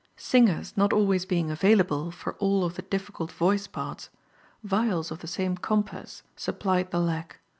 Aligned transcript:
Singers 0.17 0.75
not 0.75 0.91
always 0.93 1.27
being 1.27 1.51
available 1.51 2.09
for 2.09 2.33
all 2.39 2.63
of 2.63 2.73
the 2.73 2.81
difficult 2.81 3.31
voice 3.31 3.67
parts 3.67 4.09
viols 4.63 5.11
of 5.11 5.19
the 5.19 5.27
same 5.27 5.55
compass 5.55 6.23
supplied 6.35 6.89
the 6.89 6.99
lack. 6.99 7.39